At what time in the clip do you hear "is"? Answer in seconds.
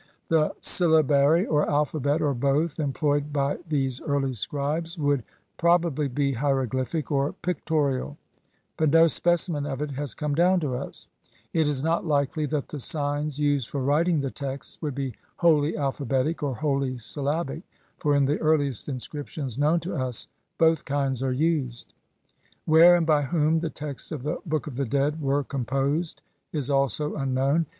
11.67-11.83, 26.51-26.71